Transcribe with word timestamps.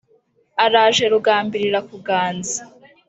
Araje 0.65 1.03
Rugambirira 1.13 1.79
kuganza 1.89 2.59